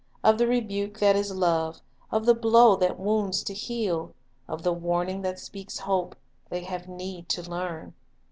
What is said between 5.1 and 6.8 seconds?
that speaks hope, they